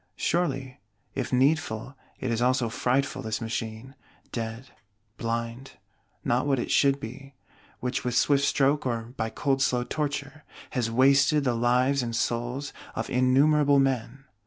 Surely, 0.15 0.79
if 1.13 1.31
needful, 1.31 1.95
it 2.19 2.31
is 2.31 2.41
also 2.41 2.69
frightful, 2.69 3.21
this 3.21 3.39
Machine; 3.39 3.93
dead, 4.31 4.69
blind; 5.15 5.73
not 6.25 6.47
what 6.47 6.57
it 6.57 6.71
should 6.71 6.99
be; 6.99 7.35
which, 7.81 8.03
with 8.03 8.15
swift 8.17 8.43
stroke, 8.43 8.83
or 8.83 9.13
by 9.15 9.29
cold 9.29 9.61
slow 9.61 9.83
torture, 9.83 10.43
has 10.71 10.89
wasted 10.89 11.43
the 11.43 11.53
lives 11.53 12.01
and 12.01 12.15
souls 12.15 12.73
of 12.95 13.11
innumerable 13.11 13.77
men. 13.77 14.25